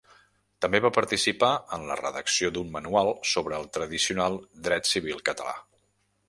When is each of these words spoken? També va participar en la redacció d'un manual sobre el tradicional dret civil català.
També 0.65 0.79
va 0.85 0.89
participar 0.93 1.49
en 1.77 1.85
la 1.89 1.97
redacció 1.99 2.51
d'un 2.55 2.71
manual 2.77 3.11
sobre 3.33 3.61
el 3.61 3.69
tradicional 3.77 4.41
dret 4.71 4.91
civil 4.95 5.23
català. 5.31 5.55